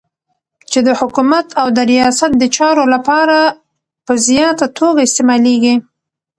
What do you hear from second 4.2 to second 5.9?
زیاته توګه استعمالیږی